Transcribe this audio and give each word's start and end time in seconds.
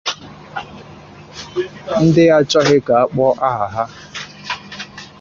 ndị 2.03 2.23
achọghị 2.37 2.77
ka 2.87 2.93
a 3.03 3.07
kpọọ 3.11 3.27
aha 3.49 3.65
ha 3.75 3.83